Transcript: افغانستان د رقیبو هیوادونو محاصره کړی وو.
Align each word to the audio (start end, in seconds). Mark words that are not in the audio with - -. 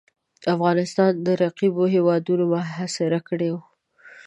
افغانستان 0.53 1.11
د 1.25 1.27
رقیبو 1.43 1.83
هیوادونو 1.95 2.43
محاصره 2.53 3.19
کړی 3.27 3.49
وو. 3.51 3.61